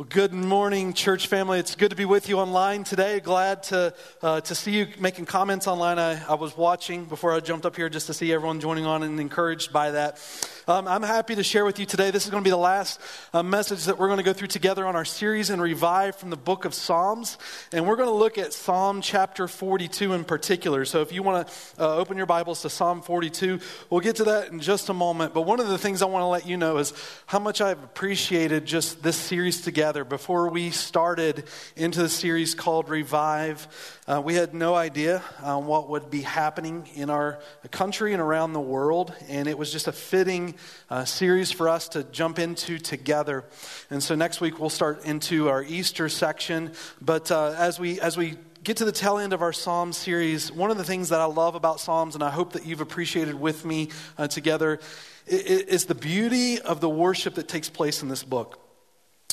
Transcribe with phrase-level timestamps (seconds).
[0.00, 1.58] Well, good morning, church family.
[1.58, 3.20] It's good to be with you online today.
[3.20, 3.92] Glad to,
[4.22, 5.98] uh, to see you making comments online.
[5.98, 9.02] I, I was watching before I jumped up here just to see everyone joining on
[9.02, 10.18] and encouraged by that.
[10.66, 12.10] Um, I'm happy to share with you today.
[12.10, 12.98] This is going to be the last
[13.34, 16.30] uh, message that we're going to go through together on our series and revive from
[16.30, 17.36] the book of Psalms.
[17.70, 20.86] And we're going to look at Psalm chapter 42 in particular.
[20.86, 23.60] So if you want to uh, open your Bibles to Psalm 42,
[23.90, 25.34] we'll get to that in just a moment.
[25.34, 26.94] But one of the things I want to let you know is
[27.26, 30.04] how much I've appreciated just this series together together.
[30.04, 31.42] Before we started
[31.74, 33.66] into the series called Revive,
[34.06, 37.40] uh, we had no idea uh, what would be happening in our
[37.72, 40.54] country and around the world, and it was just a fitting
[40.90, 43.44] uh, series for us to jump into together.
[43.90, 46.70] And so next week we'll start into our Easter section.
[47.00, 50.52] But uh, as we as we get to the tail end of our Psalm series,
[50.52, 53.34] one of the things that I love about Psalms, and I hope that you've appreciated
[53.34, 54.78] with me uh, together,
[55.26, 58.59] is the beauty of the worship that takes place in this book.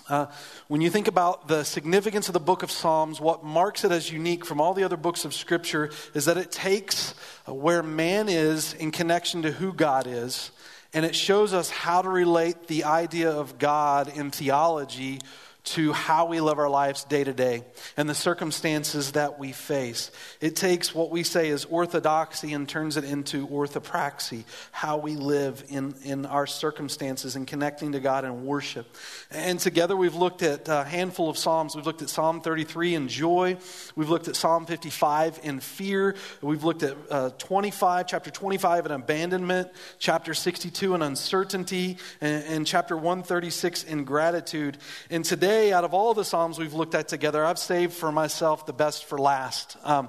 [0.10, 0.26] Uh,
[0.70, 4.10] when you think about the significance of the book of Psalms, what marks it as
[4.10, 7.14] unique from all the other books of Scripture is that it takes
[7.48, 10.52] uh, where man is in connection to who God is,
[10.94, 15.20] and it shows us how to relate the idea of God in theology
[15.68, 17.62] to how we live our lives day to day
[17.98, 20.12] and the circumstances that we face.
[20.40, 25.66] It takes what we say is orthodoxy and turns it into orthopraxy, how we live
[25.68, 28.96] in, in our circumstances and connecting to God and worship.
[29.30, 31.76] And together we've looked at a handful of Psalms.
[31.76, 33.58] We've looked at Psalm 33 in joy,
[33.96, 38.92] we've looked at Psalm 55 in fear, we've looked at uh, 25, chapter 25 in
[38.94, 44.78] abandonment, chapter 62 in uncertainty, and, and chapter 136 in gratitude.
[45.10, 48.12] And today, today, out of all the Psalms we've looked at together, I've saved for
[48.12, 49.76] myself the best for last.
[49.84, 50.08] Um,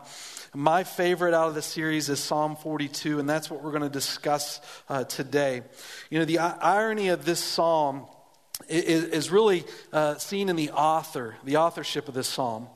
[0.55, 3.89] my favorite out of the series is Psalm 42, and that's what we're going to
[3.89, 5.63] discuss uh, today.
[6.11, 8.05] You know, the irony of this psalm
[8.69, 12.69] is, is really uh, seen in the author, the authorship of this psalm.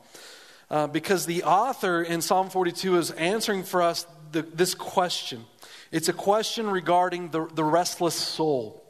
[0.70, 5.44] Uh, because the author in Psalm 42 is answering for us the, this question.
[5.90, 8.81] It's a question regarding the, the restless soul.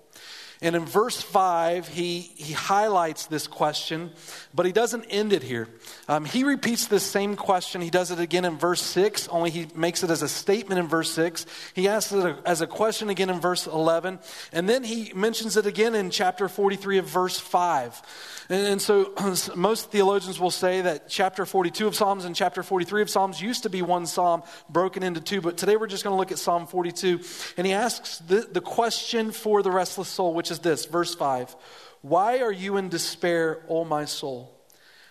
[0.63, 4.13] And in verse 5, he, he highlights this question,
[4.55, 5.69] but he doesn't end it here.
[6.09, 7.81] Um, he repeats this same question.
[7.81, 10.87] He does it again in verse 6, only he makes it as a statement in
[10.87, 11.47] verse 6.
[11.75, 14.21] He asks it as a question again in verse 11.
[14.53, 18.47] And then he mentions it again in chapter 43 of verse 5.
[18.49, 19.13] And, and so
[19.57, 23.65] most theologians will say that chapter 42 of Psalms and chapter 43 of Psalms used
[23.65, 25.41] to be one psalm broken into two.
[25.41, 27.19] But today we're just going to look at Psalm 42.
[27.57, 31.57] And he asks the, the question for the restless soul, which is this verse 5
[32.03, 34.57] Why are you in despair, O my soul?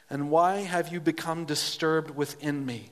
[0.10, 2.92] And why have you become disturbed within me?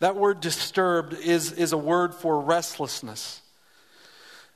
[0.00, 3.42] That word disturbed is, is a word for restlessness.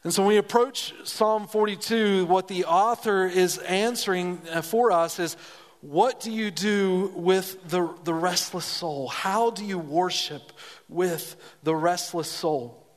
[0.05, 5.19] And so when we approach Psalm 42, what the author is answering uh, for us
[5.19, 5.37] is
[5.81, 9.09] what do you do with the, the restless soul?
[9.09, 10.53] How do you worship
[10.89, 12.88] with the restless soul?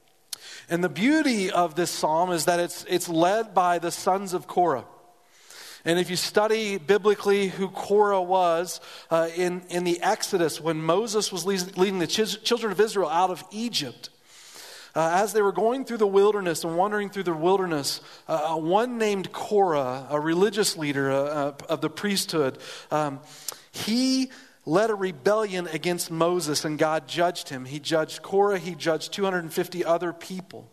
[0.69, 4.47] And the beauty of this psalm is that it's, it's led by the sons of
[4.47, 4.85] Korah.
[5.83, 8.79] And if you study biblically who Korah was
[9.09, 13.43] uh, in, in the Exodus, when Moses was leading the children of Israel out of
[13.51, 14.09] Egypt,
[14.93, 18.57] uh, as they were going through the wilderness and wandering through the wilderness, uh, uh
[18.57, 22.57] one named Korah, a religious leader uh, uh, of the priesthood,
[22.91, 23.19] um,
[23.71, 24.29] he
[24.65, 27.65] led a rebellion against Moses and God judged him.
[27.65, 30.69] He judged Korah, he judged 250 other people.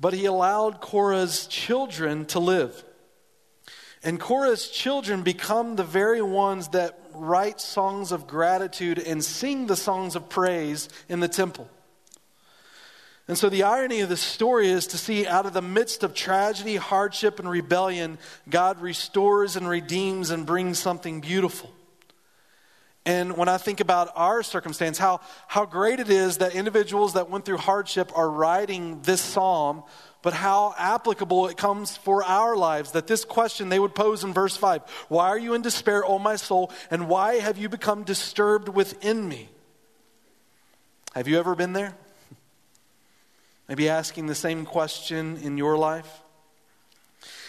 [0.00, 2.84] But he allowed Korah's children to live.
[4.02, 9.76] And Korah's children become the very ones that write songs of gratitude and sing the
[9.76, 11.68] songs of praise in the temple.
[13.26, 16.14] And so the irony of this story is to see out of the midst of
[16.14, 21.70] tragedy, hardship, and rebellion, God restores and redeems and brings something beautiful.
[23.08, 27.30] And when I think about our circumstance, how, how great it is that individuals that
[27.30, 29.82] went through hardship are writing this psalm
[30.20, 32.92] but how applicable it comes for our lives.
[32.92, 36.18] That this question they would pose in verse 5 Why are you in despair, O
[36.18, 39.48] my soul, and why have you become disturbed within me?
[41.14, 41.94] Have you ever been there?
[43.70, 46.22] Maybe asking the same question in your life?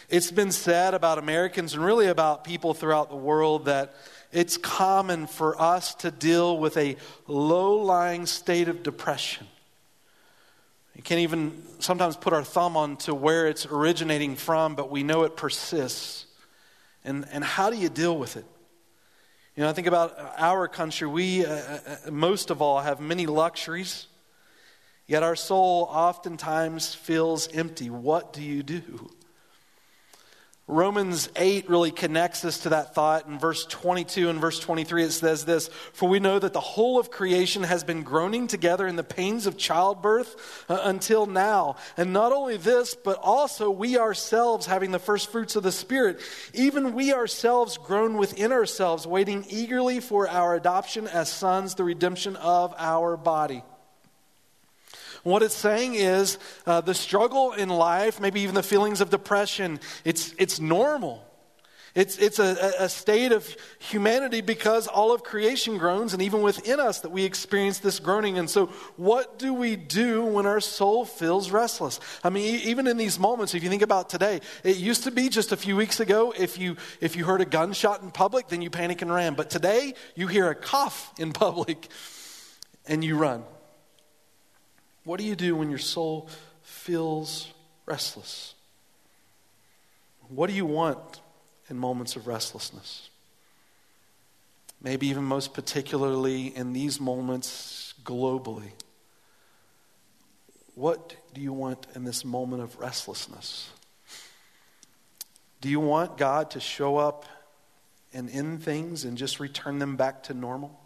[0.07, 3.94] It's been said about Americans and really about people throughout the world that
[4.31, 6.96] it's common for us to deal with a
[7.28, 9.48] low lying state of depression
[11.00, 15.02] we can't even sometimes put our thumb on to where it's originating from, but we
[15.02, 16.26] know it persists.
[17.06, 18.44] And, and how do you deal with it?
[19.56, 21.08] You know, I think about our country.
[21.08, 24.08] We, uh, uh, uh, most of all, have many luxuries,
[25.08, 27.90] yet our soul oftentimes feels empty.
[27.90, 29.10] What do you do?
[30.69, 33.25] Romans 8 really connects us to that thought.
[33.25, 37.00] In verse 22 and verse 23, it says this For we know that the whole
[37.00, 41.77] of creation has been groaning together in the pains of childbirth uh, until now.
[41.98, 46.19] And not only this, but also we ourselves, having the first fruits of the Spirit,
[46.54, 52.36] even we ourselves groan within ourselves, waiting eagerly for our adoption as sons, the redemption
[52.36, 53.63] of our body.
[55.24, 59.80] What it's saying is uh, the struggle in life, maybe even the feelings of depression,
[60.06, 61.25] it's, it's normal.
[61.95, 66.80] It's, it's a, a state of humanity because all of creation groans, and even within
[66.80, 68.38] us, that we experience this groaning.
[68.38, 72.00] And so, what do we do when our soul feels restless?
[72.24, 75.30] I mean, even in these moments, if you think about today, it used to be
[75.30, 78.62] just a few weeks ago, if you, if you heard a gunshot in public, then
[78.62, 79.33] you panic and ran.
[79.33, 81.89] But today, you hear a cough in public
[82.86, 83.44] and you run.
[85.10, 86.30] What do you do when your soul
[86.62, 87.52] feels
[87.88, 88.54] restless?
[90.28, 91.22] What do you want
[91.68, 93.10] in moments of restlessness?
[94.80, 98.70] Maybe even most particularly in these moments globally.
[100.76, 103.72] What do you want in this moment of restlessness?
[105.60, 107.26] Do you want God to show up
[108.14, 110.80] and end things and just return them back to normal?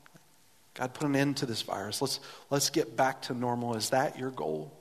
[0.74, 2.02] God, put an end to this virus.
[2.02, 3.75] Let's, let's get back to normal.
[3.75, 4.74] Is that your goal?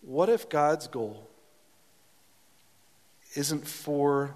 [0.00, 1.28] What if God's goal
[3.34, 4.34] isn't for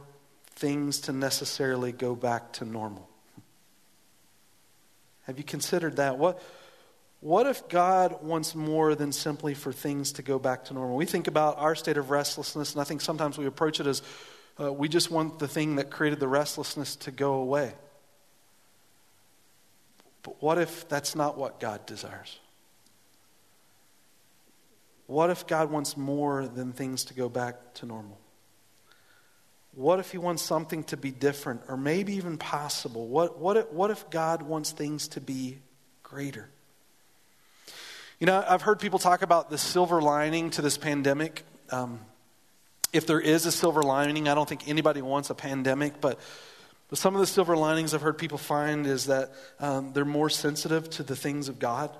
[0.54, 3.08] things to necessarily go back to normal?
[5.24, 6.18] Have you considered that?
[6.18, 6.40] What,
[7.20, 10.96] what if God wants more than simply for things to go back to normal?
[10.96, 14.02] We think about our state of restlessness, and I think sometimes we approach it as
[14.60, 17.74] uh, we just want the thing that created the restlessness to go away.
[20.26, 22.40] But what if that's not what God desires?
[25.06, 28.18] What if God wants more than things to go back to normal?
[29.72, 33.06] What if He wants something to be different or maybe even possible?
[33.06, 35.58] What, what, if, what if God wants things to be
[36.02, 36.48] greater?
[38.18, 41.44] You know, I've heard people talk about the silver lining to this pandemic.
[41.70, 42.00] Um,
[42.92, 46.18] if there is a silver lining, I don't think anybody wants a pandemic, but
[46.88, 50.30] but some of the silver linings I've heard people find is that um, they're more
[50.30, 51.96] sensitive to the things of God.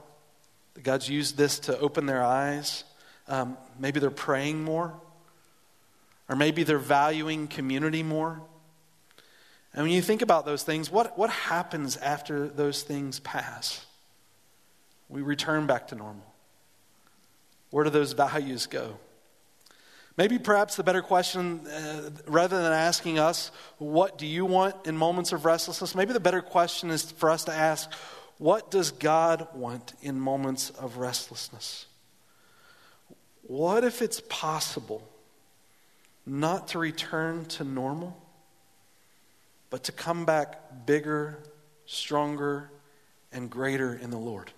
[0.83, 2.85] God's used this to open their eyes.
[3.29, 4.95] Um, maybe they're praying more,
[6.29, 8.41] or maybe they're valuing community more.
[9.75, 13.85] And when you think about those things, what, what happens after those things pass?
[15.09, 16.35] We return back to normal.
[17.71, 18.99] Where do those values go?
[20.17, 24.97] Maybe perhaps the better question, uh, rather than asking us, what do you want in
[24.97, 25.95] moments of restlessness?
[25.95, 27.93] Maybe the better question is for us to ask,
[28.39, 31.87] what does God want in moments of restlessness?
[33.43, 35.07] What if it's possible
[36.25, 38.17] not to return to normal,
[39.69, 41.39] but to come back bigger,
[41.85, 42.71] stronger,
[43.33, 44.51] and greater in the Lord?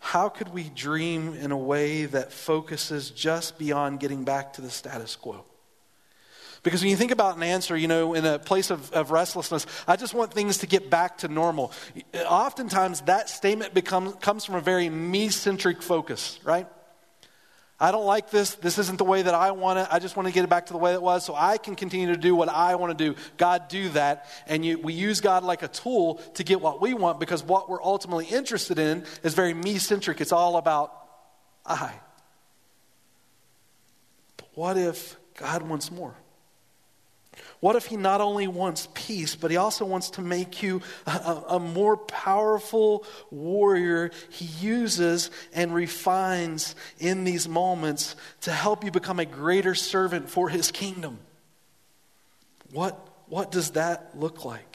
[0.00, 4.70] How could we dream in a way that focuses just beyond getting back to the
[4.70, 5.44] status quo?
[6.62, 9.66] Because when you think about an answer, you know, in a place of, of restlessness,
[9.86, 11.72] I just want things to get back to normal.
[12.14, 16.66] Oftentimes, that statement becomes, comes from a very me centric focus, right?
[17.80, 18.56] I don't like this.
[18.56, 19.88] This isn't the way that I want it.
[19.90, 21.74] I just want to get it back to the way it was so I can
[21.74, 23.18] continue to do what I want to do.
[23.38, 24.26] God, do that.
[24.46, 27.70] And you, we use God like a tool to get what we want because what
[27.70, 30.20] we're ultimately interested in is very me centric.
[30.20, 30.92] It's all about
[31.64, 31.94] I.
[34.36, 36.14] But what if God wants more?
[37.60, 41.42] What if he not only wants peace, but he also wants to make you a,
[41.48, 49.18] a, more powerful warrior he uses and refines in these moments to help you become
[49.18, 51.18] a greater servant for his kingdom?
[52.72, 54.69] What, what does that look like?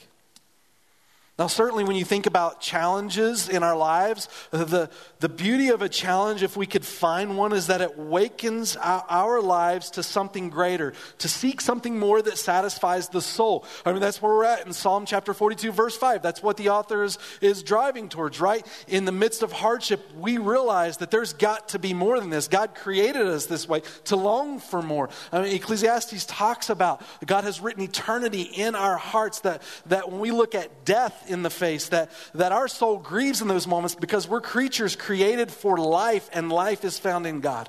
[1.38, 4.88] Now, certainly, when you think about challenges in our lives, the,
[5.20, 9.42] the beauty of a challenge, if we could find one, is that it wakens our,
[9.42, 13.66] lives to something greater, to seek something more that satisfies the soul.
[13.84, 16.22] I mean, that's where we're at in Psalm chapter 42, verse 5.
[16.22, 18.66] That's what the author is, is driving towards, right?
[18.88, 22.48] In the midst of hardship, we realize that there's got to be more than this.
[22.48, 25.10] God created us this way to long for more.
[25.30, 30.20] I mean, Ecclesiastes talks about God has written eternity in our hearts that, that when
[30.20, 33.94] we look at death, in the face, that, that our soul grieves in those moments
[33.94, 37.68] because we're creatures created for life, and life is found in God.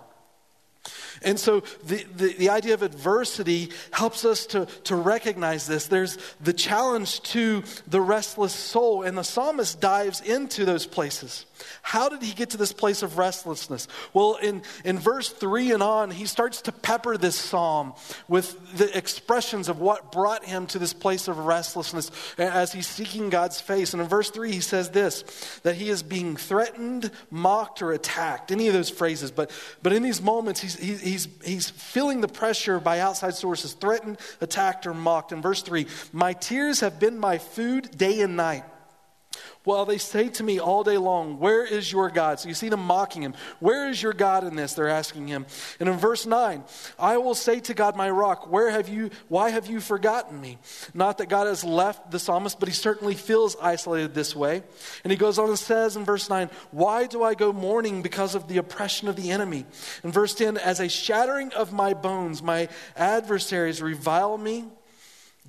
[1.23, 5.87] And so the, the, the, idea of adversity helps us to, to recognize this.
[5.87, 11.46] There's the challenge to the restless soul, and the psalmist dives into those places.
[11.81, 13.87] How did he get to this place of restlessness?
[14.13, 17.93] Well, in, in verse 3 and on, he starts to pepper this psalm
[18.27, 23.29] with the expressions of what brought him to this place of restlessness as he's seeking
[23.29, 23.93] God's face.
[23.93, 25.23] And in verse 3, he says this
[25.63, 28.51] that he is being threatened, mocked, or attacked.
[28.51, 29.31] Any of those phrases.
[29.31, 34.17] But, but in these moments, he's, he's, he's feeling the pressure by outside sources threatened,
[34.41, 35.31] attacked, or mocked.
[35.31, 38.63] In verse 3, my tears have been my food day and night.
[39.67, 42.39] Well, they say to me all day long, Where is your God?
[42.39, 43.33] So you see them mocking him.
[43.59, 44.73] Where is your God in this?
[44.73, 45.45] They're asking him.
[45.81, 46.63] And in verse 9,
[46.97, 50.57] I will say to God, my rock, where have you, why have you forgotten me?
[50.93, 54.63] Not that God has left the psalmist, but he certainly feels isolated this way.
[55.03, 58.35] And he goes on and says in verse 9, Why do I go mourning because
[58.35, 59.65] of the oppression of the enemy?
[60.01, 64.63] In verse 10, As a shattering of my bones, my adversaries revile me.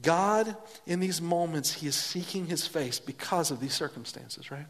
[0.02, 4.66] God, in these moments, He is seeking His face because of these circumstances, right?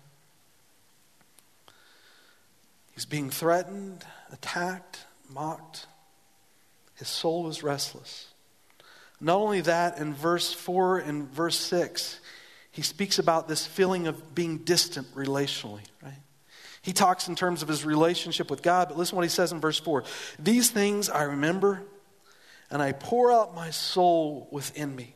[2.93, 5.87] He's being threatened, attacked, mocked.
[6.95, 8.27] His soul is restless.
[9.21, 12.21] Not only that, in verse 4 and verse 6,
[12.71, 16.23] he speaks about this feeling of being distant relationally, right?
[16.83, 19.61] He talks in terms of his relationship with God, but listen what he says in
[19.61, 20.05] verse 4
[20.39, 21.83] These things I remember,
[22.71, 25.15] and I pour out my soul within me.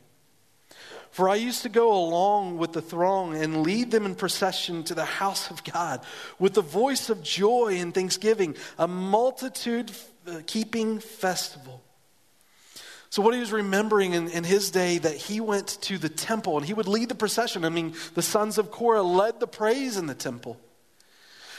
[1.13, 4.95] For I used to go along with the throng and lead them in procession to
[4.95, 6.01] the house of God
[6.39, 9.91] with the voice of joy and thanksgiving, a multitude
[10.25, 11.83] uh, keeping festival.
[13.11, 16.57] So, what he was remembering in, in, his day that he went to the temple
[16.57, 17.63] and he would lead the procession.
[17.63, 20.59] I mean, the sons of Korah led the praise in the temple.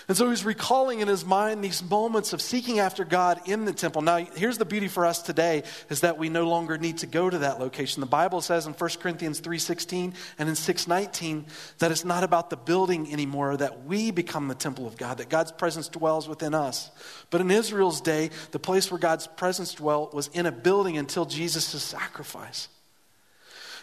[0.06, 3.72] And so he's recalling in his mind these moments of seeking after God in the
[3.72, 4.02] temple.
[4.02, 7.30] Now, here's the beauty for us today is that we no longer need to go
[7.30, 8.00] to that location.
[8.00, 11.46] The Bible says in 1 Corinthians 3:16 and in 6:19
[11.78, 15.30] that it's not about the building anymore that we become the temple of God, that
[15.30, 16.90] God's presence dwells within us.
[17.30, 21.24] But in Israel's day, the place where God's presence dwelt was in a building until
[21.24, 22.68] Jesus' sacrifice.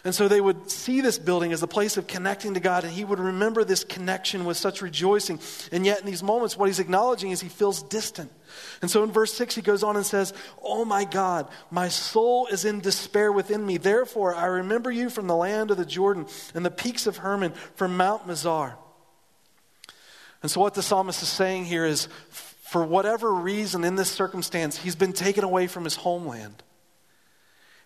[0.04, 2.92] And so they would see this building as a place of connecting to God, and
[2.92, 5.38] he would remember this connection with such rejoicing.
[5.70, 8.32] And yet, in these moments, what he's acknowledging is he feels distant.
[8.80, 12.48] And so in verse 6, he goes on and says, Oh my God, my soul
[12.48, 13.76] is in despair within me.
[13.76, 17.52] Therefore, I remember you from the land of the Jordan and the peaks of Hermon,
[17.76, 18.74] from Mount Mizar.
[20.42, 24.78] And so, what the psalmist is saying here is, for whatever reason in this circumstance,
[24.78, 26.60] he's been taken away from his homeland.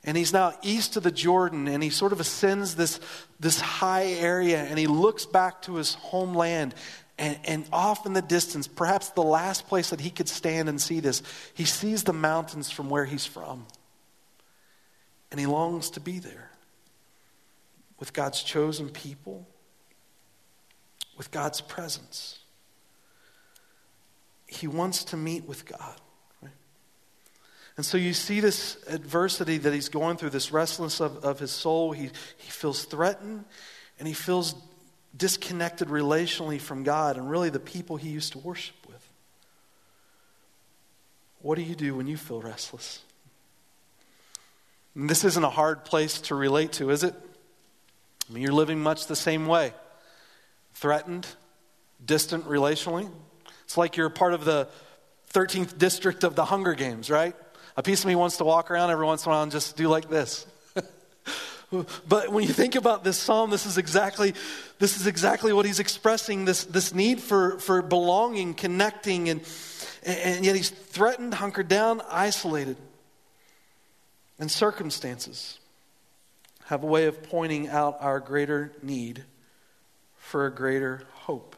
[0.07, 3.01] And he's now east of the Jordan, and he sort of ascends this,
[3.41, 6.77] this high area, and he looks back to his homeland.
[7.19, 10.81] And, and off in the distance, perhaps the last place that he could stand and
[10.81, 11.23] see this,
[11.55, 13.67] he sees the mountains from where he's from.
[15.33, 16.51] And he longs to be there
[17.99, 19.49] with God's chosen people,
[21.17, 22.39] with God's presence.
[24.47, 26.01] He wants to meet with God.
[27.77, 31.51] And so you see this adversity that he's going through, this restlessness of, of his
[31.51, 31.93] soul.
[31.93, 33.45] He, he feels threatened
[33.99, 34.55] and he feels
[35.17, 39.07] disconnected relationally from God and really the people he used to worship with.
[41.41, 43.01] What do you do when you feel restless?
[44.95, 47.15] And this isn't a hard place to relate to, is it?
[48.29, 49.73] I mean, you're living much the same way.
[50.75, 51.27] Threatened,
[52.05, 53.11] distant relationally.
[53.65, 54.69] It's like you're part of the
[55.33, 57.37] 13th district of the Hunger Games, right?
[57.77, 59.77] A piece of me wants to walk around every once in a while and just
[59.77, 60.47] do like this.
[62.09, 64.35] but when you think about this psalm, this is exactly,
[64.79, 69.41] this is exactly what he's expressing this, this need for, for belonging, connecting, and,
[70.05, 72.77] and yet he's threatened, hunkered down, isolated.
[74.39, 75.59] And circumstances
[76.67, 79.25] have a way of pointing out our greater need
[80.17, 81.57] for a greater hope.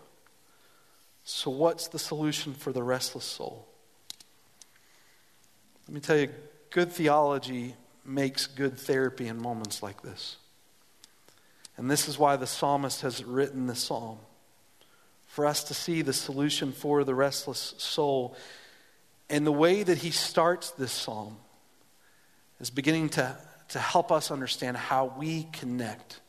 [1.24, 3.67] So, what's the solution for the restless soul?
[5.88, 6.28] Let me tell you,
[6.68, 10.36] good theology makes good therapy in moments like this.
[11.78, 14.18] And this is why the psalmist has written the psalm
[15.26, 18.36] for us to see the solution for the restless soul.
[19.30, 21.38] And the way that he starts this psalm
[22.60, 23.38] is beginning to,
[23.70, 26.20] to help us understand how we connect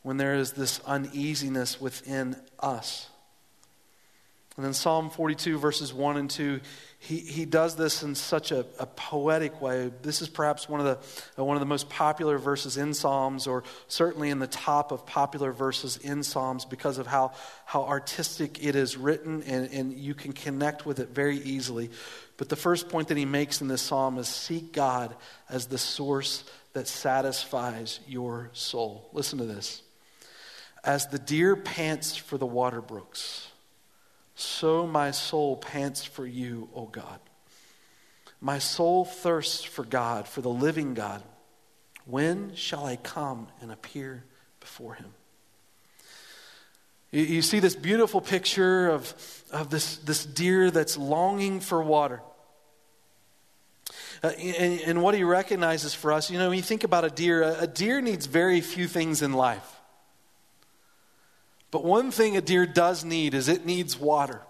[0.00, 3.10] when there is this uneasiness within us.
[4.56, 6.60] And in Psalm 42, verses 1 and 2,
[7.06, 9.92] he, he does this in such a, a poetic way.
[10.02, 13.46] This is perhaps one of, the, uh, one of the most popular verses in Psalms,
[13.46, 17.32] or certainly in the top of popular verses in Psalms, because of how,
[17.64, 21.90] how artistic it is written, and, and you can connect with it very easily.
[22.38, 25.14] But the first point that he makes in this psalm is seek God
[25.48, 29.08] as the source that satisfies your soul.
[29.12, 29.80] Listen to this.
[30.82, 33.48] As the deer pants for the water brooks,
[34.36, 37.18] so my soul pants for you, O God.
[38.40, 41.22] My soul thirsts for God, for the living God.
[42.04, 44.24] When shall I come and appear
[44.60, 45.12] before him?
[47.10, 52.20] You, you see this beautiful picture of, of this, this deer that's longing for water.
[54.22, 57.10] Uh, and, and, what he recognizes for us, you know, when you think about a
[57.10, 59.75] deer, a, a deer needs very few things in life.
[61.70, 64.40] But one thing a deer does need is it needs water.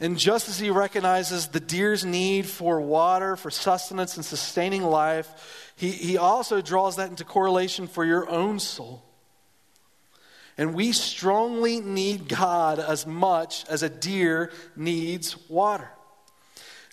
[0.00, 5.72] And just as he recognizes the deer's need for water, for sustenance, and sustaining life,
[5.76, 9.04] he, he also draws that into correlation for your own soul.
[10.56, 15.90] And we strongly need God as much as a deer needs water.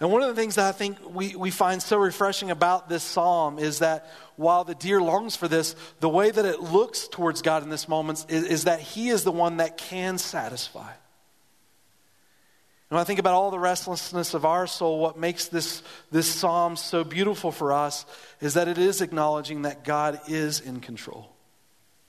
[0.01, 3.03] And one of the things that I think we, we find so refreshing about this
[3.03, 7.43] psalm is that while the deer longs for this, the way that it looks towards
[7.43, 10.89] God in this moment is, is that He is the one that can satisfy.
[10.89, 16.25] And when I think about all the restlessness of our soul, what makes this, this
[16.25, 18.07] psalm so beautiful for us
[18.41, 21.31] is that it is acknowledging that God is in control.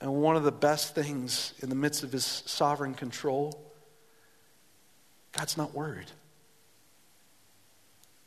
[0.01, 3.71] And one of the best things in the midst of His sovereign control,
[5.31, 6.09] God's not worried.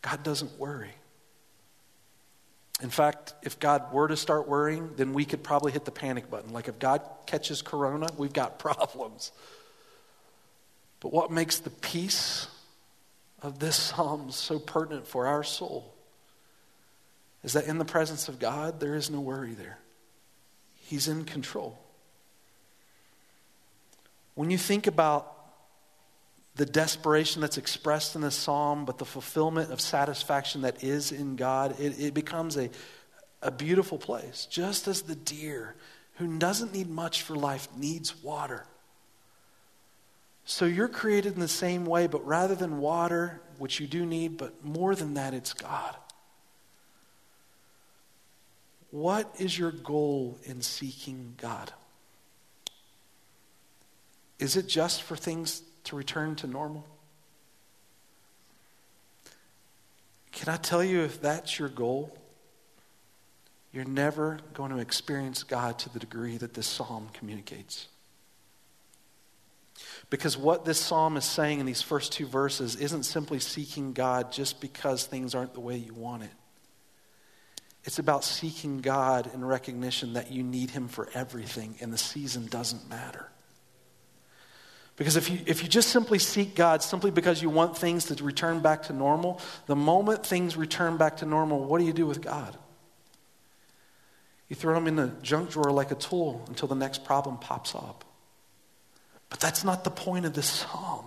[0.07, 0.95] God doesn't worry.
[2.81, 6.31] In fact, if God were to start worrying, then we could probably hit the panic
[6.31, 6.53] button.
[6.53, 9.33] Like if God catches corona, we've got problems.
[11.01, 12.47] But what makes the peace
[13.43, 15.93] of this psalm so pertinent for our soul
[17.43, 19.79] is that in the presence of God, there is no worry there.
[20.77, 21.77] He's in control.
[24.37, 25.36] When you think about
[26.57, 31.37] the desperation that's expressed in the psalm, but the fulfillment of satisfaction that is in
[31.37, 32.71] God, it, it becomes a,
[33.43, 34.47] a beautiful place.
[34.51, 35.77] Just as the deer,
[36.15, 38.65] who doesn't need much for life, needs water.
[40.47, 44.39] So you're created in the same way, but rather than water, which you do need,
[44.39, 45.95] but more than that, it's God.
[48.91, 51.71] What is your goal in seeking God?
[54.39, 56.85] Is it just for things to return to normal?
[60.33, 62.17] Can I tell you if that's your goal,
[63.73, 67.89] you're never going to experience God to the degree that this psalm communicates.
[70.09, 74.33] Because what this psalm is saying in these first two verses isn't simply seeking God
[74.33, 76.31] just because things aren't the way you want it.
[77.85, 82.47] It's about seeking God in recognition that you need Him for everything and the season
[82.47, 83.29] doesn't matter.
[84.97, 88.25] Because if you, if you just simply seek God simply because you want things to
[88.25, 92.06] return back to normal, the moment things return back to normal, what do you do
[92.06, 92.56] with God?
[94.49, 97.75] You throw them in the junk drawer like a tool until the next problem pops
[97.75, 98.04] up.
[99.28, 101.04] But that's not the point of this psalm.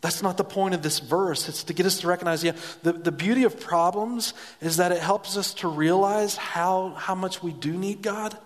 [0.00, 1.48] That's not the point of this verse.
[1.48, 2.52] It's to get us to recognize, yeah,
[2.82, 7.42] the, the beauty of problems is that it helps us to realize how, how much
[7.42, 8.36] we do need God.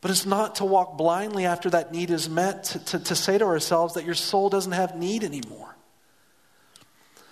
[0.00, 3.36] But it's not to walk blindly after that need is met, to, to, to, say
[3.38, 5.74] to ourselves that your soul doesn't have need anymore.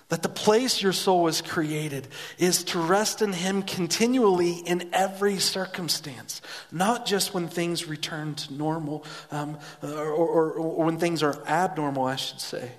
[0.09, 2.07] That the place your soul was created
[2.39, 8.55] is to rest in Him continually in every circumstance, not just when things return to
[8.55, 12.71] normal um, or, or, or when things are abnormal, I should say.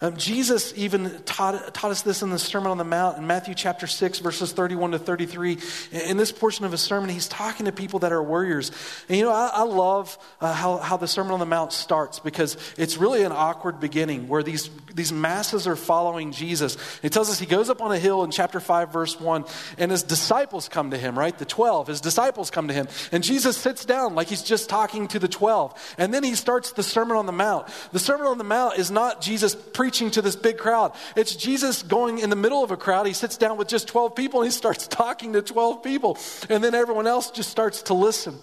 [0.00, 3.54] Um, Jesus even taught, taught us this in the Sermon on the Mount in Matthew
[3.54, 5.58] chapter 6, verses 31 to 33.
[5.90, 8.70] In this portion of his sermon, he's talking to people that are warriors.
[9.08, 12.20] And you know, I, I love uh, how, how the Sermon on the Mount starts
[12.20, 16.76] because it's really an awkward beginning where these, these masses are following Jesus.
[17.02, 19.46] It tells us he goes up on a hill in chapter 5, verse 1,
[19.78, 21.36] and his disciples come to him, right?
[21.36, 22.86] The 12, his disciples come to him.
[23.10, 25.96] And Jesus sits down like he's just talking to the 12.
[25.98, 27.66] And then he starts the Sermon on the Mount.
[27.90, 30.92] The Sermon on the Mount is not Jesus preaching preaching to this big crowd.
[31.16, 33.06] It's Jesus going in the middle of a crowd.
[33.06, 36.18] He sits down with just 12 people and he starts talking to 12 people.
[36.50, 38.36] And then everyone else just starts to listen.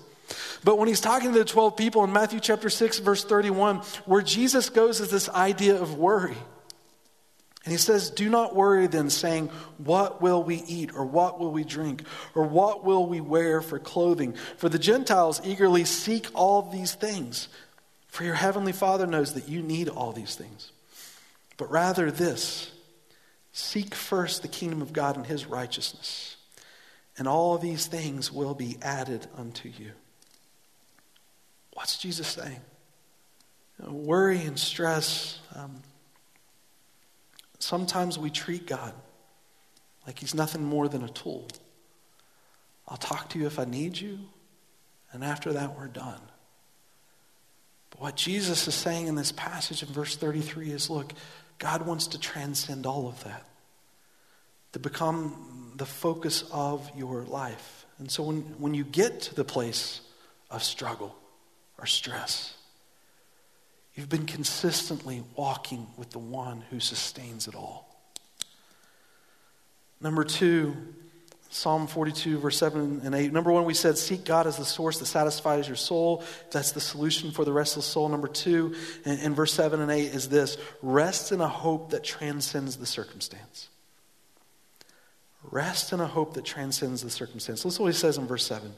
[0.63, 4.23] But when he's talking to the 12 people in Matthew chapter 6, verse 31, where
[4.23, 6.35] Jesus goes is this idea of worry.
[7.63, 11.51] And he says, Do not worry then, saying, What will we eat, or what will
[11.51, 14.33] we drink, or what will we wear for clothing?
[14.57, 17.49] For the Gentiles eagerly seek all these things.
[18.07, 20.71] For your heavenly Father knows that you need all these things
[21.57, 22.71] but rather this
[23.51, 26.37] seek first the kingdom of God and his righteousness,
[27.17, 29.91] and all these things will be added unto you.
[31.73, 32.61] What's Jesus saying?
[33.79, 35.39] You know, worry and stress.
[35.55, 35.81] Um,
[37.59, 38.93] sometimes we treat God
[40.05, 41.47] like he's nothing more than a tool.
[42.87, 44.19] I'll talk to you if I need you,
[45.11, 46.21] and after that, we're done.
[47.89, 51.13] But what Jesus is saying in this passage in verse 33 is look,
[51.59, 53.45] God wants to transcend all of that,
[54.73, 57.85] to become the focus of your life.
[57.97, 60.01] And so when, when you get to the place
[60.51, 61.15] of struggle
[61.77, 62.55] or stress,
[63.95, 67.95] you've been consistently walking with the one who sustains it all.
[70.01, 70.75] Number two,
[71.55, 73.31] Psalm 42, verse 7 and 8.
[73.31, 76.21] Number one, we said, seek God as the source that satisfies your soul.
[76.51, 78.09] That's the solution for the restless soul.
[78.09, 82.03] Number two, in, in verse 7 and 8 is this rest in a hope that
[82.03, 83.69] transcends the circumstance.
[85.49, 87.63] Rest in a hope that transcends the circumstance.
[87.63, 88.73] Listen to what he says in verse 7.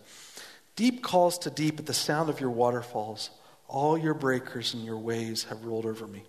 [0.76, 3.32] Deep calls to deep at the sound of your waterfalls.
[3.68, 6.26] All your breakers and your waves have rolled over me.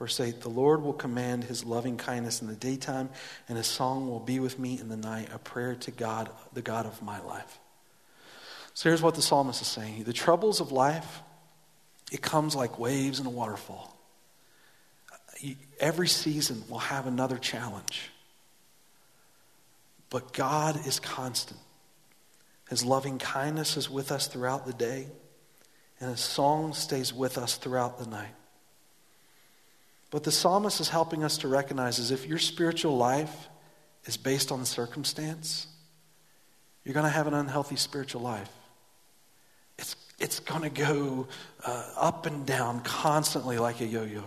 [0.00, 3.10] Verse 8 The Lord will command his loving kindness in the daytime,
[3.48, 6.62] and his song will be with me in the night, a prayer to God, the
[6.62, 7.60] God of my life.
[8.72, 11.20] So here's what the psalmist is saying The troubles of life,
[12.10, 13.96] it comes like waves in a waterfall.
[15.78, 18.10] Every season will have another challenge.
[20.08, 21.60] But God is constant.
[22.68, 25.08] His loving kindness is with us throughout the day,
[26.00, 28.34] and his song stays with us throughout the night.
[30.10, 33.48] But the psalmist is helping us to recognize is if your spiritual life
[34.04, 35.66] is based on circumstance,
[36.84, 38.50] you're going to have an unhealthy spiritual life.
[39.78, 41.28] It's, it's going to go
[41.64, 44.24] uh, up and down constantly like a yo yo.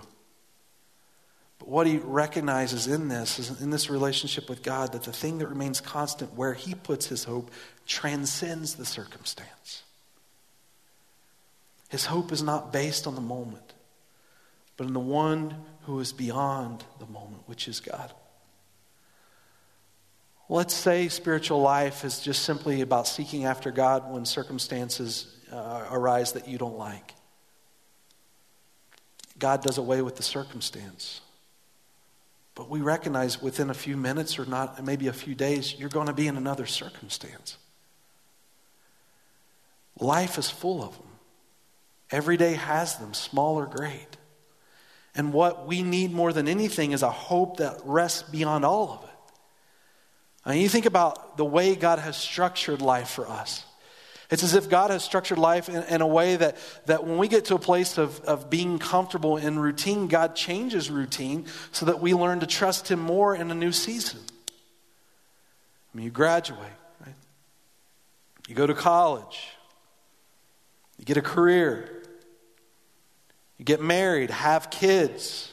[1.60, 5.40] But what he recognizes in this is in this relationship with God that the thing
[5.40, 7.52] that remains constant where he puts his hope
[7.86, 9.84] transcends the circumstance.
[11.90, 13.73] His hope is not based on the moment
[14.78, 18.12] but in the one who is beyond the moment, which is God.
[20.50, 26.34] Let's say spiritual life is just simply about seeking after God when circumstances uh, arise
[26.34, 27.14] that you don't like.
[29.40, 31.22] God does away with the circumstance.
[32.56, 36.08] But we recognize within a few minutes or not, maybe a few days, you're going
[36.08, 37.58] to be in another circumstance.
[40.00, 41.08] Life is full of them.
[42.12, 44.18] Every day has them, small or great.
[45.16, 49.04] And what we need more than anything is a hope that rests beyond all of
[49.04, 49.10] it.
[50.46, 53.64] I mean, you think about the way God has structured life for us.
[54.30, 57.28] It's as if God has structured life in, in, a way that, that when we
[57.28, 62.00] get to a place of, of being comfortable in routine, God changes routine so that
[62.00, 64.22] we learn to trust Him more in a new season.
[65.94, 66.60] I mean, you graduate,
[67.06, 67.16] right?
[68.48, 69.50] You go to college,
[70.98, 72.03] you get a career,
[73.64, 75.53] get married, have kids,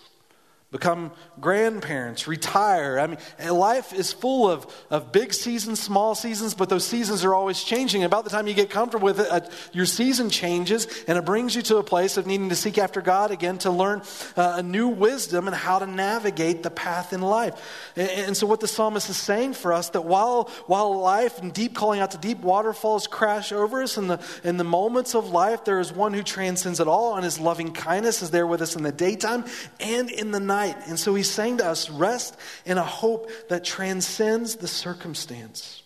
[0.70, 3.00] become grandparents, retire.
[3.00, 3.18] I mean,
[3.50, 8.04] life is full of, of big seasons, small seasons, but those seasons are always changing.
[8.04, 9.40] About the time you get comfortable with it, uh,
[9.72, 13.02] your season changes, and it brings you to a place of needing to seek after
[13.02, 14.02] God again to learn
[14.36, 17.92] uh, a new wisdom and how to navigate the path in life.
[17.96, 21.52] And, and, so, what the psalmist is saying for us that while, while life and
[21.52, 25.30] deep calling out to deep waterfalls crash over us in the, in the moments of
[25.30, 28.62] life, there is one who transcends it all, and his loving kindness is there with
[28.62, 29.44] us in the daytime
[29.80, 30.76] and in the night night.
[30.86, 35.82] And so he's saying to us, rest in a hope that transcends the circumstance.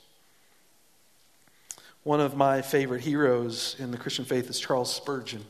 [2.02, 5.44] One of my favorite heroes in the Christian faith is Charles Spurgeon.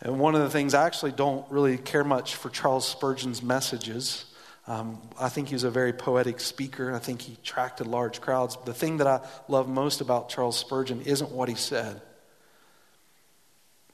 [0.00, 4.24] And one of the things I actually don't really care much for Charles Spurgeon's messages.
[4.66, 6.94] Um, I think he was a very poetic speaker.
[6.94, 8.56] I think he attracted large crowds.
[8.64, 12.00] The thing that I love most about Charles Spurgeon isn't what he said,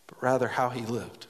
[0.07, 1.27] but rather how he lived.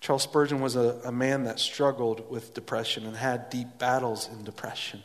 [0.00, 4.44] Charles Spurgeon was a, a man that struggled with depression and had deep battles in
[4.44, 5.02] depression.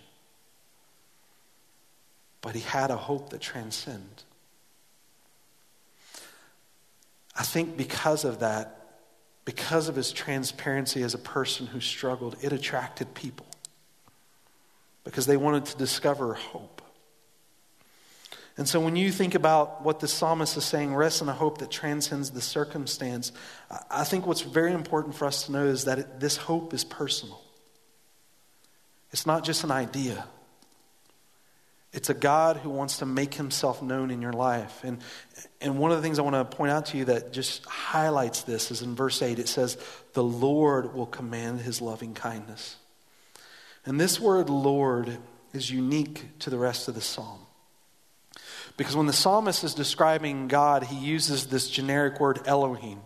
[2.41, 4.23] But he had a hope that transcended.
[7.35, 8.99] I think because of that,
[9.45, 13.47] because of his transparency as a person who struggled, it attracted people
[15.03, 16.82] because they wanted to discover hope.
[18.55, 21.57] And so when you think about what the psalmist is saying, rest in a hope
[21.57, 23.31] that transcends the circumstance,
[23.89, 26.83] I think what's very important for us to know is that it, this hope is
[26.83, 27.41] personal.
[29.11, 30.25] It's not just an idea.
[31.93, 34.83] It's a God who wants to make himself known in your life.
[34.83, 34.99] And,
[35.61, 38.41] and one of the things I want to point out to you that just highlights
[38.41, 39.77] this is in verse 8 it says,
[40.13, 42.77] The Lord will command his loving kindness.
[43.85, 45.17] And this word Lord
[45.53, 47.42] is unique to the rest of the psalm.
[48.75, 53.01] Because when the psalmist is describing God, he uses this generic word Elohim.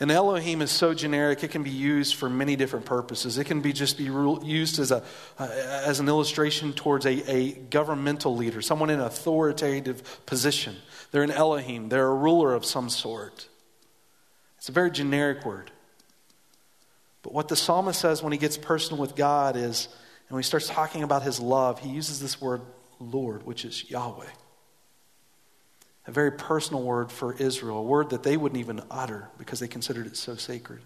[0.00, 3.38] And Elohim is so generic, it can be used for many different purposes.
[3.38, 5.04] It can be just be used as, a,
[5.38, 5.48] uh,
[5.84, 10.74] as an illustration towards a, a governmental leader, someone in an authoritative position.
[11.12, 13.46] They're an Elohim, they're a ruler of some sort.
[14.58, 15.70] It's a very generic word.
[17.22, 20.46] But what the psalmist says when he gets personal with God is, and when he
[20.46, 22.62] starts talking about his love, he uses this word
[22.98, 24.26] Lord, which is Yahweh.
[26.06, 29.68] A very personal word for Israel, a word that they wouldn't even utter because they
[29.68, 30.80] considered it so sacred.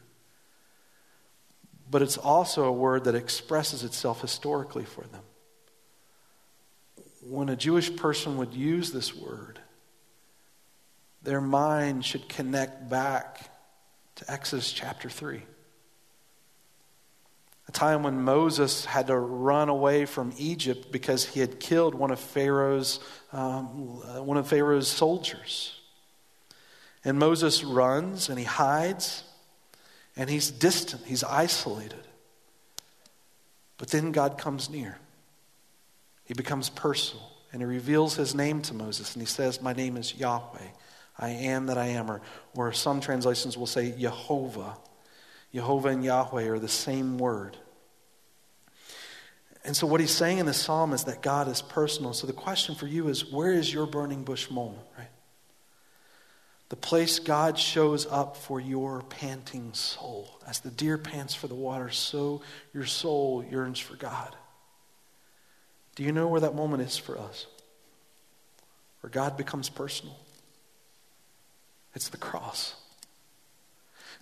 [1.90, 5.22] But it's also a word that expresses itself historically for them.
[7.22, 9.58] When a Jewish person would use this word,
[11.22, 13.50] their mind should connect back
[14.16, 15.42] to Exodus chapter 3 a
[17.76, 22.18] time when Moses had to run away from Egypt because he had killed one of
[22.18, 23.00] Pharaoh's,
[23.32, 23.66] um,
[24.26, 25.78] one of Pharaoh's soldiers.
[27.04, 29.22] And Moses runs and he hides
[30.16, 32.02] and he's distant, he's isolated.
[33.78, 34.98] But then God comes near.
[36.24, 39.98] He becomes personal and he reveals his name to Moses and he says, My name
[39.98, 40.68] is Yahweh.
[41.18, 42.10] I am that I am.
[42.10, 42.22] Or,
[42.54, 44.78] or some translations will say Jehovah.
[45.54, 47.56] Jehovah and Yahweh are the same word.
[49.66, 52.14] And so, what he's saying in the psalm is that God is personal.
[52.14, 55.08] So, the question for you is where is your burning bush moment, right?
[56.68, 60.40] The place God shows up for your panting soul.
[60.46, 64.36] As the deer pants for the water, so your soul yearns for God.
[65.96, 67.46] Do you know where that moment is for us?
[69.00, 70.16] Where God becomes personal?
[71.94, 72.74] It's the cross.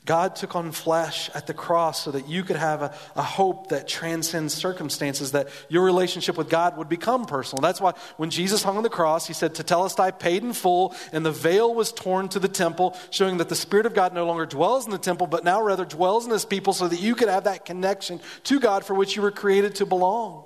[0.07, 3.71] God took on flesh at the cross so that you could have a, a, hope
[3.71, 7.63] that transcends circumstances, that your relationship with God would become personal.
[7.63, 11.25] That's why when Jesus hung on the cross, he said, Tetelestai paid in full, and
[11.25, 14.45] the veil was torn to the temple, showing that the Spirit of God no longer
[14.45, 17.31] dwells in the temple, but now rather dwells in his people so that you could
[17.31, 20.45] have that connection to God for which you were created to belong.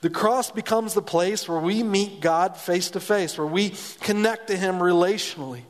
[0.00, 4.46] The cross becomes the place where we meet God face to face, where we connect
[4.46, 5.62] to him relationally.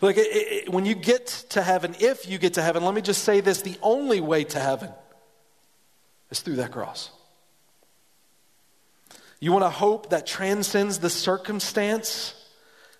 [0.00, 3.00] Like, it, it, when you get to heaven, if you get to heaven, let me
[3.00, 4.90] just say this the only way to heaven
[6.30, 7.10] is through that cross.
[9.40, 12.34] You want a hope that transcends the circumstance?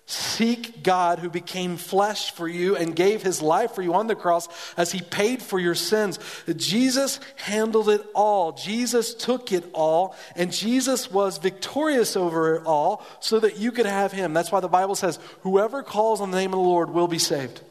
[0.05, 4.15] Seek God who became flesh for you and gave his life for you on the
[4.15, 6.19] cross as he paid for your sins.
[6.57, 8.51] Jesus handled it all.
[8.51, 13.85] Jesus took it all, and Jesus was victorious over it all so that you could
[13.85, 14.33] have him.
[14.33, 17.19] That's why the Bible says, Whoever calls on the name of the Lord will be
[17.19, 17.61] saved.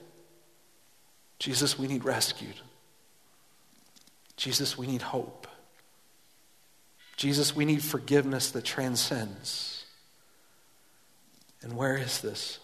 [1.38, 2.55] Jesus, we need rescued.
[4.37, 5.47] Jesus, we need hope.
[7.16, 9.71] Jesus, we need forgiveness that transcends.
[11.62, 12.59] And where is this?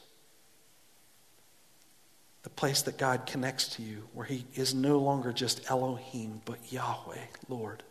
[2.42, 6.72] The place that God connects to you, where He is no longer just Elohim, but
[6.72, 7.82] Yahweh, Lord.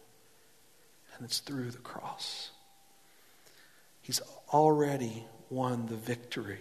[1.15, 2.51] And it's through the cross.
[4.01, 4.21] He's
[4.53, 6.59] already won the victory.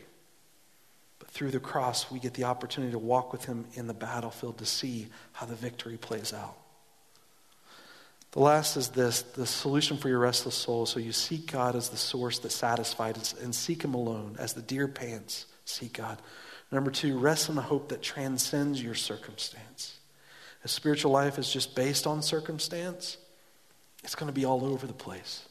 [1.18, 4.58] But through the cross, we get the opportunity to walk with Him in the battlefield
[4.58, 6.56] to see how the victory plays out.
[8.36, 10.84] The last is this the solution for your restless soul.
[10.84, 14.60] So you seek God as the source that satisfies and seek Him alone as the
[14.60, 15.46] deer pants.
[15.64, 16.18] Seek God.
[16.70, 19.96] Number two, rest in the hope that transcends your circumstance.
[20.64, 23.16] A spiritual life is just based on circumstance,
[24.04, 25.48] it's going to be all over the place.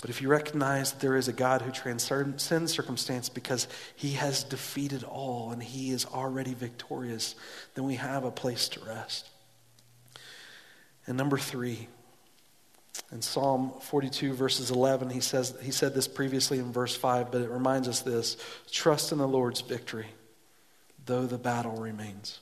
[0.00, 4.42] But if you recognize that there is a God who transcends circumstance because he has
[4.42, 7.34] defeated all and he is already victorious,
[7.74, 9.28] then we have a place to rest.
[11.08, 11.88] And number three,
[13.10, 17.40] in Psalm 42, verses 11, he, says, he said this previously in verse 5, but
[17.40, 18.36] it reminds us this
[18.70, 20.08] trust in the Lord's victory,
[21.06, 22.40] though the battle remains.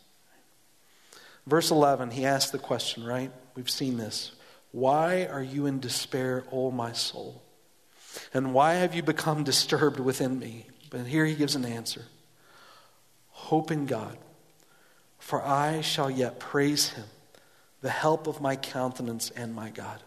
[1.47, 3.31] Verse 11, he asked the question, right?
[3.55, 4.33] We've seen this.
[4.73, 7.45] Why are you in despair, O my soul?
[8.35, 10.67] And why have you become disturbed within me?
[10.91, 12.03] But here he gives an answer
[13.31, 14.19] Hope in God,
[15.21, 17.05] for I shall yet praise him
[17.87, 20.03] the help of my countenance and my God.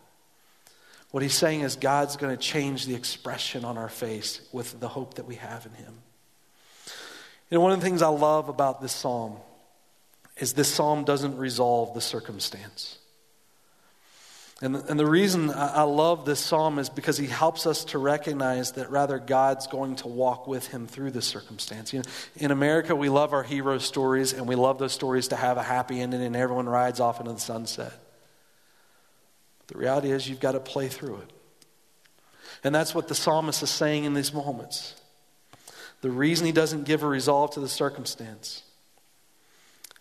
[1.12, 4.90] What he's saying is God's going to change the expression on our face with the
[4.90, 5.94] hope that we have in him.
[7.50, 9.38] You know, one of the things I love about this psalm
[10.36, 12.99] is this psalm doesn't resolve the circumstance.
[14.62, 18.74] And, and the reason I love this psalm is because he helps us to recognize
[18.74, 21.94] that rather God's going to walk with him through the circumstance.
[21.94, 25.38] You know, in America, we love our hero stories, and we love those stories to
[25.38, 27.94] have a happy ending, and everyone rides off into the sunset.
[29.60, 31.32] But the reality is, you've got to play through it.
[32.66, 34.96] And that's what the psalmist is saying in these moments.
[36.02, 38.64] The reason he doesn't give a resolve to the circumstance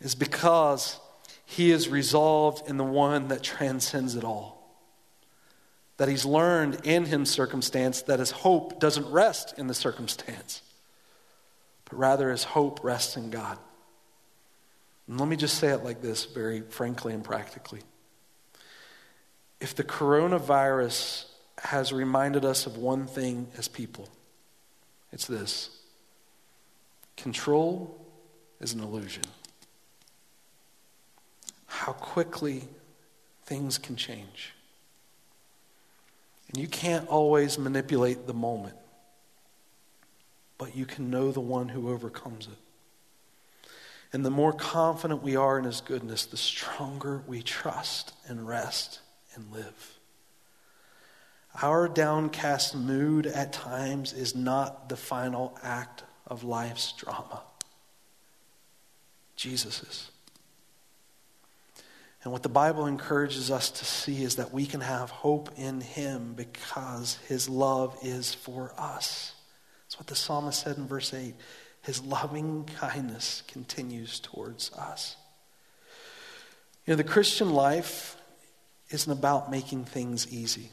[0.01, 0.99] is because
[1.51, 4.71] he is resolved in the one that transcends it all.
[5.97, 10.61] That he's learned in his circumstance that his hope doesn't rest in the circumstance,
[11.87, 13.59] but rather his hope rests in God.
[15.09, 17.81] And let me just say it like this, very frankly and practically.
[19.59, 21.25] If the coronavirus
[21.63, 24.07] has reminded us of one thing as people,
[25.13, 25.71] it's this
[27.17, 28.07] control
[28.61, 29.25] is an illusion.
[31.89, 32.69] How quickly
[33.47, 34.53] things can change.
[36.49, 38.77] And you can't always manipulate the moment,
[40.59, 43.71] but you can know the one who overcomes it.
[44.13, 49.01] And the more confident we are in his goodness, the stronger we trust and rest
[49.35, 49.99] and live.
[51.63, 57.41] Our downcast mood at times is not the final act of life's drama.
[59.37, 60.11] Jesus is.
[62.25, 65.81] And what the Bible encourages us to see is that we can have hope in
[65.81, 69.35] Him because His love is for us.
[69.85, 71.35] That's what the psalmist said in verse 8.
[71.83, 75.17] His loving kindness continues towards us.
[76.85, 78.17] You know, the Christian life
[78.91, 80.71] isn't about making things easy,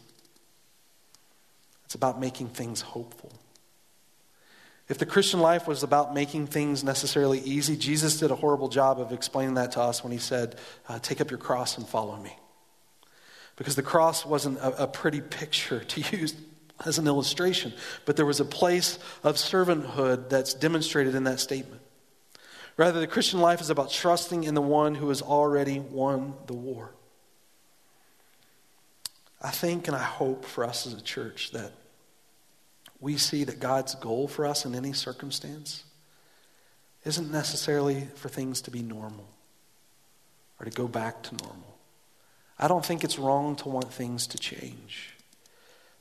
[1.86, 3.32] it's about making things hopeful.
[4.88, 9.00] If the Christian life was about making things necessarily easy, Jesus did a horrible job
[9.00, 12.16] of explaining that to us when he said, uh, Take up your cross and follow
[12.18, 12.38] me.
[13.56, 16.36] Because the cross wasn't a, a pretty picture to use
[16.86, 17.74] as an illustration,
[18.06, 21.82] but there was a place of servanthood that's demonstrated in that statement.
[22.78, 26.54] Rather, the Christian life is about trusting in the one who has already won the
[26.54, 26.92] war.
[29.42, 31.72] I think and I hope for us as a church that
[33.06, 35.84] we see that God's goal for us in any circumstance
[37.04, 39.30] isn't necessarily for things to be normal
[40.60, 41.78] or to go back to normal.
[42.58, 45.14] I don't think it's wrong to want things to change.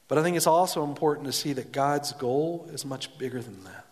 [0.08, 3.64] But I think it's also important to see that God's goal is much bigger than
[3.64, 3.84] that.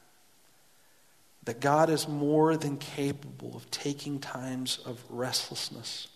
[1.44, 6.08] That God is more than capable of taking times of restlessness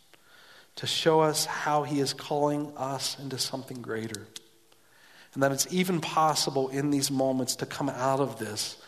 [0.77, 4.27] to show us how He is calling us into something greater.
[5.37, 8.79] And that it's even possible in these moments to come out of this,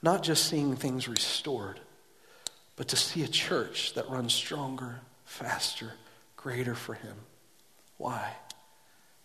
[0.00, 1.78] not just seeing things restored,
[2.76, 5.92] but to see a church that runs stronger, faster,
[6.34, 7.14] greater for Him.
[7.98, 8.32] Why?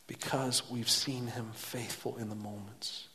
[0.08, 3.08] Because we've seen Him faithful in the moments,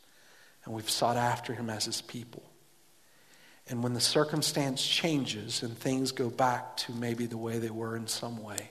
[0.64, 2.44] and we've sought after Him as His people.
[3.68, 7.96] And when the circumstance changes and things go back to maybe the way they were
[7.96, 8.70] in some way,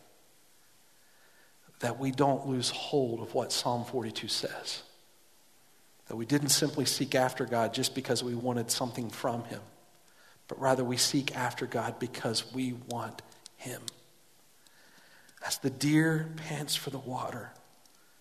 [1.82, 4.82] that we don't lose hold of what Psalm 42 says.
[6.08, 9.62] That we didn't simply seek after God just because we wanted something from Him,
[10.48, 13.22] but rather we seek after God because we want
[13.58, 13.82] Him.
[15.46, 17.52] As the deer pants for the water,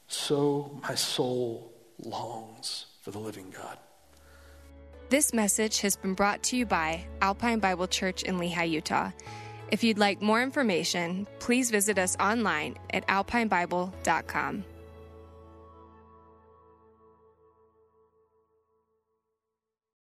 [0.08, 1.72] so my soul
[2.02, 3.78] longs for the living God.
[5.08, 9.12] This message has been brought to you by Alpine Bible Church in Lehi, Utah.
[9.70, 14.64] If you'd like more information, please visit us online at alpinebible.com.